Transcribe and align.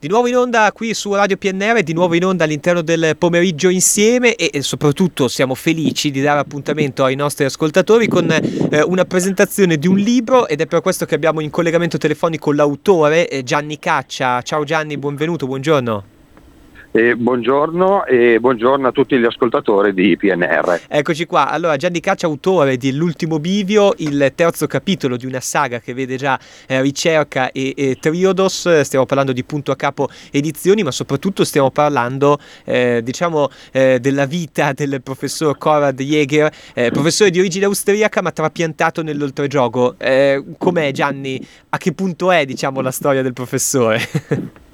Di 0.00 0.06
nuovo 0.06 0.28
in 0.28 0.36
onda 0.36 0.70
qui 0.70 0.94
su 0.94 1.12
Radio 1.12 1.36
PNR, 1.36 1.82
di 1.82 1.92
nuovo 1.92 2.14
in 2.14 2.24
onda 2.24 2.44
all'interno 2.44 2.82
del 2.82 3.16
pomeriggio 3.18 3.68
insieme 3.68 4.36
e, 4.36 4.62
soprattutto 4.62 5.26
siamo 5.26 5.56
felici 5.56 6.12
di 6.12 6.20
dare 6.20 6.38
appuntamento 6.38 7.02
ai 7.02 7.16
nostri 7.16 7.46
ascoltatori 7.46 8.06
con 8.06 8.30
eh, 8.30 8.80
una 8.80 9.04
presentazione 9.04 9.76
di 9.76 9.88
un 9.88 9.96
libro 9.96 10.46
ed 10.46 10.60
è 10.60 10.66
per 10.68 10.82
questo 10.82 11.04
che 11.04 11.16
abbiamo 11.16 11.40
in 11.40 11.50
collegamento 11.50 11.98
telefonico 11.98 12.52
l'autore 12.52 13.28
eh, 13.28 13.42
Gianni 13.42 13.80
Caccia. 13.80 14.40
Ciao 14.42 14.62
Gianni, 14.62 14.96
benvenuto, 14.98 15.46
buongiorno. 15.46 16.17
Eh, 16.90 17.14
buongiorno 17.16 18.06
e 18.06 18.40
buongiorno 18.40 18.88
a 18.88 18.92
tutti 18.92 19.18
gli 19.18 19.24
ascoltatori 19.24 19.92
di 19.92 20.16
PNR. 20.16 20.84
Eccoci 20.88 21.26
qua, 21.26 21.50
allora 21.50 21.76
Gianni 21.76 22.00
Caccia, 22.00 22.26
autore 22.26 22.78
di 22.78 22.94
L'ultimo 22.94 23.38
bivio, 23.38 23.92
il 23.98 24.32
terzo 24.34 24.66
capitolo 24.66 25.18
di 25.18 25.26
una 25.26 25.40
saga 25.40 25.80
che 25.80 25.92
vede 25.92 26.16
già 26.16 26.40
eh, 26.66 26.80
ricerca 26.80 27.52
e, 27.52 27.74
e, 27.76 27.98
Triodos, 28.00 28.80
stiamo 28.80 29.04
parlando 29.04 29.32
di 29.32 29.44
Punto 29.44 29.70
a 29.70 29.76
Capo 29.76 30.08
Edizioni, 30.30 30.82
ma 30.82 30.90
soprattutto 30.90 31.44
stiamo 31.44 31.70
parlando 31.70 32.38
eh, 32.64 33.02
diciamo 33.04 33.50
eh, 33.70 34.00
della 34.00 34.24
vita 34.24 34.72
del 34.72 35.02
professor 35.02 35.58
Konrad 35.58 36.00
Jäger, 36.00 36.50
eh, 36.72 36.90
professore 36.90 37.28
di 37.28 37.38
origine 37.38 37.66
austriaca 37.66 38.22
ma 38.22 38.32
trapiantato 38.32 39.02
nell'oltregioco. 39.02 39.96
Eh, 39.98 40.42
com'è 40.56 40.90
Gianni? 40.92 41.46
A 41.68 41.76
che 41.76 41.92
punto 41.92 42.30
è 42.30 42.46
diciamo 42.46 42.80
la 42.80 42.92
storia 42.92 43.20
del 43.20 43.34
professore? 43.34 44.00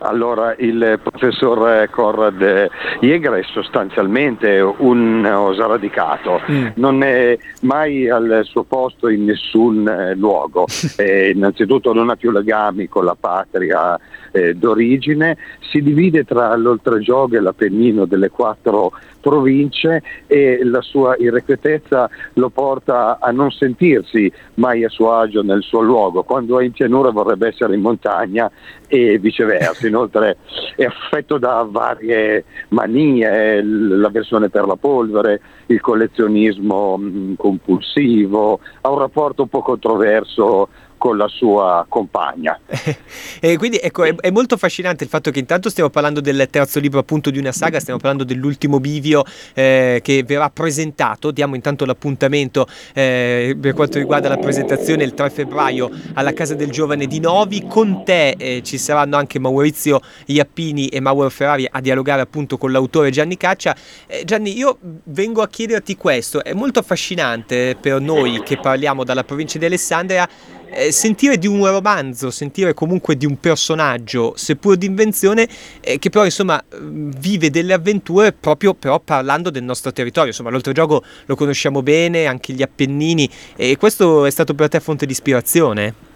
Allora, 0.00 0.54
il 0.58 0.98
professor 1.02 1.88
Conrad 1.90 2.70
Jäger 3.00 3.32
è 3.32 3.42
sostanzialmente 3.44 4.60
un 4.60 5.24
osaradicato, 5.24 6.40
mm. 6.50 6.66
non 6.74 7.02
è 7.02 7.36
mai 7.60 8.08
al 8.08 8.40
suo 8.44 8.64
posto 8.64 9.08
in 9.08 9.24
nessun 9.24 9.86
eh, 9.88 10.14
luogo, 10.14 10.66
eh, 10.96 11.30
innanzitutto 11.30 11.92
non 11.92 12.10
ha 12.10 12.16
più 12.16 12.30
legami 12.30 12.88
con 12.88 13.04
la 13.04 13.16
patria 13.18 13.98
eh, 14.32 14.54
d'origine, 14.54 15.36
si 15.70 15.80
divide 15.80 16.24
tra 16.24 16.54
l'oltregiogo 16.56 17.36
e 17.36 17.40
l'Appennino 17.40 18.04
delle 18.04 18.30
quattro 18.30 18.92
province 19.20 20.02
e 20.26 20.60
la 20.64 20.82
sua 20.82 21.16
irrequietezza 21.18 22.10
lo 22.34 22.50
porta 22.50 23.18
a 23.18 23.30
non 23.30 23.50
sentirsi 23.50 24.30
mai 24.54 24.84
a 24.84 24.90
suo 24.90 25.14
agio 25.14 25.42
nel 25.42 25.62
suo 25.62 25.80
luogo, 25.80 26.24
quando 26.24 26.60
è 26.60 26.64
in 26.64 26.72
pianura 26.72 27.10
vorrebbe 27.10 27.48
essere 27.48 27.74
in 27.74 27.80
montagna 27.80 28.50
e 28.86 29.18
viceversa. 29.18 29.86
Inoltre 29.94 30.38
è 30.74 30.84
affetto 30.84 31.38
da 31.38 31.64
varie 31.70 32.44
manie, 32.70 33.62
l'avversione 33.62 34.48
per 34.48 34.66
la 34.66 34.74
polvere, 34.74 35.40
il 35.66 35.80
collezionismo 35.80 36.98
mm, 36.98 37.34
compulsivo, 37.36 38.58
ha 38.80 38.90
un 38.90 38.98
rapporto 38.98 39.42
un 39.42 39.48
po' 39.48 39.62
controverso 39.62 40.68
con 41.04 41.18
la 41.18 41.28
sua 41.28 41.84
compagna. 41.86 42.58
e 43.38 43.58
quindi 43.58 43.78
ecco, 43.78 44.04
è, 44.04 44.14
è, 44.14 44.30
molto 44.30 44.54
affascinante 44.54 45.04
il 45.04 45.10
fatto 45.10 45.30
che 45.30 45.38
intanto 45.38 45.68
stiamo 45.68 45.90
parlando 45.90 46.22
del 46.22 46.48
terzo 46.48 46.80
libro 46.80 46.98
appunto 46.98 47.28
di 47.28 47.38
una 47.38 47.52
saga, 47.52 47.78
stiamo 47.78 47.98
parlando 47.98 48.24
dell'ultimo 48.24 48.80
bivio 48.80 49.22
eh, 49.52 50.00
che 50.02 50.24
verrà 50.26 50.48
presentato, 50.48 51.30
diamo 51.30 51.56
intanto 51.56 51.84
l'appuntamento 51.84 52.66
eh, 52.94 53.54
per 53.60 53.74
quanto 53.74 53.98
riguarda 53.98 54.30
la 54.30 54.38
presentazione 54.38 55.04
il 55.04 55.12
3 55.12 55.28
febbraio 55.28 55.90
alla 56.14 56.32
Casa 56.32 56.54
del 56.54 56.70
Giovane 56.70 57.06
di 57.06 57.20
Novi, 57.20 57.66
con 57.68 58.02
te 58.02 58.30
eh, 58.38 58.62
ci 58.64 58.78
saranno 58.78 59.18
anche 59.18 59.38
Maurizio 59.38 60.00
Iappini 60.24 60.88
e 60.88 61.00
Mauro 61.00 61.28
Ferrari 61.28 61.68
a 61.70 61.82
dialogare 61.82 62.22
appunto 62.22 62.56
con 62.56 62.72
l'autore 62.72 63.10
Gianni 63.10 63.36
Caccia. 63.36 63.76
Eh, 64.06 64.24
Gianni, 64.24 64.56
io 64.56 64.78
vengo 65.04 65.42
a 65.42 65.48
chiederti 65.48 65.96
questo, 65.96 66.42
è 66.42 66.54
molto 66.54 66.78
affascinante 66.78 67.76
per 67.78 68.00
noi 68.00 68.42
che 68.42 68.56
parliamo 68.56 69.04
dalla 69.04 69.22
provincia 69.22 69.58
di 69.58 69.66
Alessandria 69.66 70.26
eh, 70.74 70.92
sentire 70.92 71.38
di 71.38 71.46
un 71.46 71.64
romanzo, 71.66 72.30
sentire 72.30 72.74
comunque 72.74 73.16
di 73.16 73.26
un 73.26 73.38
personaggio, 73.38 74.34
seppur 74.36 74.76
di 74.76 74.86
invenzione, 74.86 75.48
eh, 75.80 75.98
che 75.98 76.10
però 76.10 76.24
insomma 76.24 76.62
vive 76.80 77.50
delle 77.50 77.72
avventure 77.72 78.32
proprio 78.32 78.74
però 78.74 79.00
parlando 79.00 79.50
del 79.50 79.62
nostro 79.62 79.92
territorio. 79.92 80.30
Insomma, 80.30 80.50
l'oltregiogo 80.50 81.02
lo 81.26 81.36
conosciamo 81.36 81.82
bene, 81.82 82.26
anche 82.26 82.52
gli 82.52 82.62
Appennini, 82.62 83.28
e 83.56 83.76
questo 83.76 84.24
è 84.24 84.30
stato 84.30 84.54
per 84.54 84.68
te 84.68 84.80
fonte 84.80 85.06
di 85.06 85.12
ispirazione? 85.12 86.12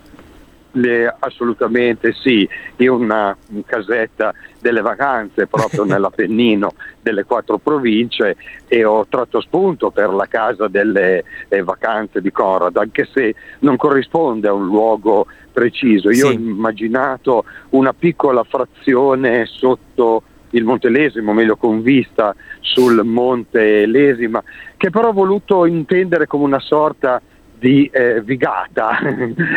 Le, 0.79 1.13
assolutamente 1.19 2.13
sì, 2.13 2.49
io 2.77 2.95
una 2.95 3.37
casetta 3.67 4.33
delle 4.61 4.81
vacanze 4.81 5.47
proprio 5.47 5.85
nell'Appennino 5.85 6.73
delle 7.01 7.25
quattro 7.25 7.59
province 7.59 8.37
e 8.67 8.85
ho 8.85 9.07
tratto 9.09 9.41
spunto 9.41 9.91
per 9.91 10.11
la 10.11 10.27
casa 10.27 10.69
delle 10.69 11.25
eh, 11.49 11.63
vacanze 11.63 12.21
di 12.21 12.31
Conrad, 12.31 12.77
anche 12.77 13.09
se 13.13 13.35
non 13.61 13.77
corrisponde 13.77 14.49
a 14.49 14.53
un 14.53 14.67
luogo 14.67 15.27
preciso. 15.53 16.11
Io 16.11 16.15
sì. 16.15 16.25
ho 16.27 16.31
immaginato 16.31 17.45
una 17.71 17.93
piccola 17.93 18.45
frazione 18.45 19.47
sotto 19.47 20.23
il 20.51 20.65
Monte 20.65 20.89
Lesimo, 20.89 21.33
meglio 21.33 21.57
con 21.57 21.83
vista 21.83 22.35
sul 22.61 23.05
Monte 23.05 23.87
Lesima, 23.87 24.43
che 24.77 24.91
però 24.91 25.09
ho 25.09 25.13
voluto 25.13 25.67
intendere 25.67 26.27
come 26.27 26.45
una 26.45 26.61
sorta 26.61 27.21
di 27.21 27.38
eh, 27.61 28.21
vigata, 28.23 28.99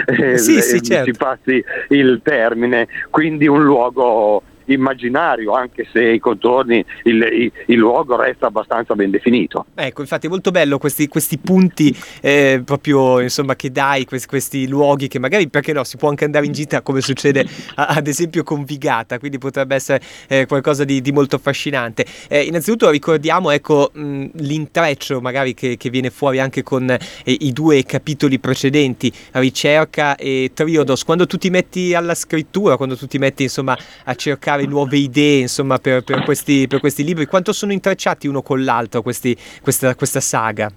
eh, 0.05 0.37
sì, 0.39 0.61
sì, 0.61 0.81
certo. 0.81 1.11
si 1.11 1.17
passi 1.17 1.63
il 1.89 2.21
termine, 2.23 2.87
quindi 3.09 3.47
un 3.47 3.63
luogo 3.63 4.43
immaginario, 4.73 5.53
anche 5.53 5.87
se 5.91 6.03
i 6.03 6.19
contorni, 6.19 6.83
il, 7.03 7.21
il, 7.21 7.51
il, 7.67 7.77
luogo 7.77 8.15
resta 8.15 8.47
abbastanza 8.47 8.95
ben 8.95 9.09
definito. 9.11 9.65
Ecco, 9.75 10.01
infatti 10.01 10.27
è 10.27 10.29
molto 10.29 10.51
bello 10.51 10.77
questi, 10.77 11.07
questi 11.07 11.37
punti 11.37 11.95
eh, 12.21 12.61
proprio 12.63 13.19
insomma, 13.19 13.55
che 13.55 13.71
dai, 13.71 14.05
questi, 14.05 14.27
questi, 14.27 14.67
luoghi 14.67 15.07
che 15.07 15.19
magari, 15.19 15.49
perché 15.49 15.73
no, 15.73 15.83
si 15.83 15.97
può 15.97 16.09
anche 16.09 16.25
andare 16.25 16.45
in 16.45 16.51
gita 16.51 16.81
come 16.81 17.01
succede 17.01 17.45
a, 17.75 17.87
ad 17.87 18.07
esempio 18.07 18.43
con 18.43 18.63
Vigata, 18.63 19.19
quindi 19.19 19.37
potrebbe 19.37 19.75
essere 19.75 20.01
eh, 20.27 20.45
qualcosa 20.45 20.83
di, 20.83 21.01
di, 21.01 21.11
molto 21.11 21.35
affascinante. 21.35 22.05
Eh, 22.27 22.43
innanzitutto 22.43 22.89
ricordiamo 22.89 23.51
ecco, 23.51 23.91
mh, 23.93 24.25
l'intreccio 24.35 25.21
magari 25.21 25.53
che, 25.53 25.77
che, 25.77 25.89
viene 25.89 26.09
fuori 26.09 26.39
anche 26.39 26.63
con 26.63 26.89
eh, 26.89 26.99
i 27.25 27.51
due 27.51 27.83
capitoli 27.83 28.39
precedenti, 28.39 29.11
ricerca 29.31 30.15
e 30.15 30.51
triodos, 30.53 31.03
quando 31.03 31.25
tu 31.25 31.37
ti 31.37 31.49
metti 31.49 31.93
alla 31.93 32.15
scrittura, 32.15 32.77
quando 32.77 32.95
tu 32.95 33.07
ti 33.07 33.17
metti 33.17 33.43
insomma 33.43 33.77
a 34.05 34.15
cercare 34.15 34.60
cercare 34.61 34.65
nuove 34.67 34.97
idee 34.97 35.41
insomma, 35.41 35.77
per, 35.77 36.03
per, 36.03 36.23
questi, 36.23 36.67
per 36.67 36.79
questi, 36.79 37.03
libri? 37.03 37.25
Quanto 37.25 37.53
sono 37.53 37.71
intrecciati 37.71 38.27
uno 38.27 38.41
con 38.41 38.63
l'altro 38.63 39.01
questi, 39.01 39.35
questa, 39.61 39.95
questa 39.95 40.19
saga? 40.19 40.71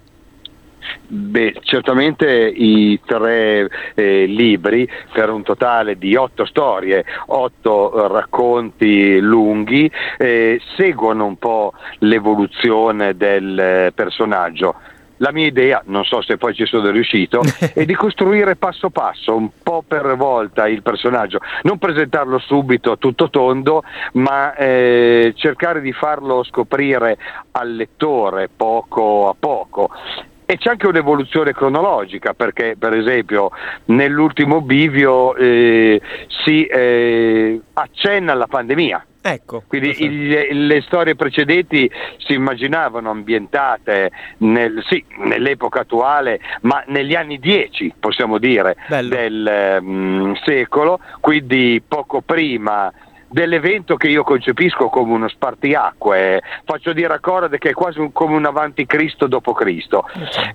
Beh, 1.06 1.54
certamente 1.62 2.26
i 2.26 3.00
tre 3.04 3.68
eh, 3.94 4.26
libri 4.26 4.88
per 5.12 5.30
un 5.30 5.42
totale 5.42 5.96
di 5.96 6.14
otto 6.14 6.44
storie, 6.44 7.04
otto 7.26 8.06
racconti 8.08 9.18
lunghi, 9.18 9.90
eh, 10.18 10.60
seguono 10.76 11.26
un 11.26 11.36
po' 11.36 11.72
l'evoluzione 12.00 13.16
del 13.16 13.92
personaggio 13.94 14.74
la 15.18 15.32
mia 15.32 15.46
idea, 15.46 15.82
non 15.86 16.04
so 16.04 16.22
se 16.22 16.36
poi 16.36 16.54
ci 16.54 16.66
sono 16.66 16.90
riuscito, 16.90 17.42
è 17.74 17.84
di 17.84 17.94
costruire 17.94 18.56
passo 18.56 18.90
passo, 18.90 19.36
un 19.36 19.50
po' 19.62 19.84
per 19.86 20.16
volta 20.16 20.66
il 20.68 20.82
personaggio, 20.82 21.40
non 21.62 21.78
presentarlo 21.78 22.38
subito 22.38 22.92
a 22.92 22.96
tutto 22.96 23.30
tondo, 23.30 23.82
ma 24.14 24.54
eh, 24.54 25.32
cercare 25.36 25.80
di 25.80 25.92
farlo 25.92 26.42
scoprire 26.44 27.16
al 27.52 27.74
lettore 27.74 28.48
poco 28.54 29.28
a 29.28 29.34
poco. 29.38 29.90
E 30.46 30.58
c'è 30.58 30.70
anche 30.70 30.86
un'evoluzione 30.86 31.54
cronologica 31.54 32.34
perché 32.34 32.76
per 32.78 32.92
esempio 32.92 33.50
nell'ultimo 33.86 34.60
bivio 34.60 35.34
eh, 35.36 35.98
si 36.44 36.66
eh, 36.66 37.60
accenna 37.72 38.32
alla 38.32 38.46
pandemia 38.46 39.06
Ecco, 39.26 39.62
Quindi 39.66 40.02
il, 40.04 40.66
le 40.66 40.82
storie 40.82 41.14
precedenti 41.14 41.90
si 42.18 42.34
immaginavano 42.34 43.08
ambientate 43.08 44.10
nel, 44.38 44.84
sì, 44.86 45.02
nell'epoca 45.20 45.80
attuale, 45.80 46.38
ma 46.60 46.84
negli 46.88 47.14
anni 47.14 47.38
10, 47.38 47.94
possiamo 47.98 48.36
dire, 48.36 48.76
Bello. 48.86 49.08
del 49.08 49.78
um, 49.80 50.34
secolo, 50.44 51.00
quindi 51.20 51.82
poco 51.88 52.20
prima 52.20 52.92
dell'evento 53.26 53.96
che 53.96 54.08
io 54.08 54.24
concepisco 54.24 54.90
come 54.90 55.14
uno 55.14 55.28
spartiacque, 55.28 56.42
faccio 56.66 56.92
dire 56.92 57.14
a 57.14 57.18
Corade 57.18 57.56
che 57.56 57.70
è 57.70 57.72
quasi 57.72 58.00
un, 58.00 58.12
come 58.12 58.36
un 58.36 58.44
avanti 58.44 58.84
Cristo 58.84 59.26
dopo 59.26 59.54
Cristo. 59.54 60.06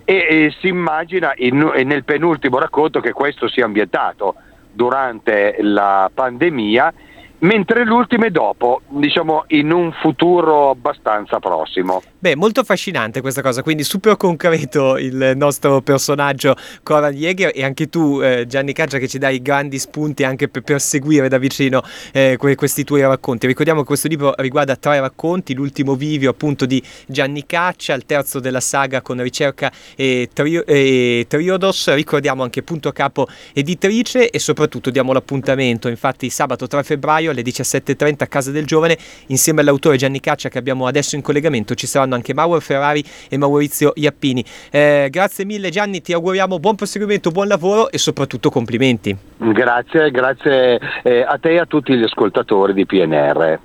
E, 0.05 0.13
e 0.13 0.55
si 0.59 0.67
immagina 0.67 1.33
in, 1.37 1.57
nel 1.57 2.03
penultimo 2.03 2.59
racconto 2.59 2.99
che 2.99 3.13
questo 3.13 3.49
sia 3.49 3.65
ambientato 3.65 4.35
durante 4.71 5.57
la 5.61 6.09
pandemia 6.13 6.93
mentre 7.39 7.85
l'ultimo 7.85 8.25
è 8.25 8.29
dopo, 8.29 8.81
diciamo 8.87 9.45
in 9.47 9.71
un 9.71 9.91
futuro 10.01 10.71
abbastanza 10.71 11.39
prossimo. 11.39 12.01
Beh, 12.17 12.35
molto 12.35 12.59
affascinante 12.59 13.21
questa 13.21 13.41
cosa, 13.41 13.63
quindi 13.63 13.83
super 13.83 14.17
concreto 14.17 14.97
il 14.97 15.33
nostro 15.35 15.81
personaggio 15.81 16.55
Coran 16.83 17.13
Jäger 17.13 17.51
e 17.53 17.63
anche 17.63 17.87
tu 17.87 18.19
eh, 18.21 18.45
Gianni 18.47 18.73
Caggia 18.73 18.97
che 18.97 19.07
ci 19.07 19.17
dai 19.17 19.41
grandi 19.41 19.79
spunti 19.79 20.23
anche 20.23 20.49
per, 20.49 20.63
per 20.63 20.81
seguire 20.81 21.29
da 21.29 21.37
vicino 21.37 21.81
eh, 22.11 22.37
questi 22.37 22.83
tuoi 22.83 23.01
racconti. 23.01 23.47
Ricordiamo 23.47 23.81
che 23.81 23.87
questo 23.87 24.07
libro 24.07 24.33
riguarda 24.37 24.75
tre 24.75 24.99
racconti, 24.99 25.53
l'ultimo 25.53 25.95
vivio 25.95 26.29
appunto 26.29 26.65
di 26.65 26.83
Gianni 27.07 27.45
Caccia, 27.45 27.93
il 27.93 28.05
terzo 28.05 28.39
della 28.39 28.59
saga 28.59 29.01
con 29.01 29.21
ricerca 29.21 29.71
e, 29.95 30.29
trio, 30.33 30.65
e 30.65 31.25
Triodos, 31.27 31.93
ricordiamo 31.93 32.43
anche 32.43 32.63
Punto 32.63 32.91
Capo 32.91 33.27
editrice 33.53 34.29
e 34.29 34.39
soprattutto 34.39 34.89
diamo 34.89 35.13
l'appuntamento, 35.13 35.87
infatti 35.87 36.29
sabato 36.29 36.67
3 36.67 36.83
febbraio 36.83 37.28
febbraio 37.29 37.31
alle 37.31 37.41
17.30 37.41 38.23
a 38.23 38.27
Casa 38.27 38.51
del 38.51 38.65
Giovane 38.65 38.97
insieme 39.27 39.61
all'autore 39.61 39.97
Gianni 39.97 40.19
Caccia 40.19 40.49
che 40.49 40.57
abbiamo 40.57 40.87
adesso 40.87 41.15
in 41.15 41.21
collegamento 41.21 41.75
ci 41.75 41.87
saranno 41.87 42.15
anche 42.15 42.33
Mauro 42.33 42.59
Ferrari 42.59 43.03
e 43.29 43.37
Maurizio 43.37 43.91
Iappini. 43.95 44.43
Eh, 44.71 45.07
grazie 45.09 45.45
mille 45.45 45.69
Gianni, 45.69 46.01
ti 46.01 46.13
auguriamo 46.13 46.59
buon 46.59 46.75
proseguimento, 46.75 47.31
buon 47.31 47.47
lavoro 47.47 47.89
e 47.91 47.97
soprattutto 47.97 48.49
complimenti. 48.49 49.15
Grazie, 49.37 50.11
grazie 50.11 50.79
eh, 51.03 51.21
a 51.21 51.37
te 51.39 51.51
e 51.51 51.59
a 51.59 51.65
tutti 51.65 51.95
gli 51.95 52.03
ascoltatori 52.03 52.73
di 52.73 52.85
PNR. 52.85 53.57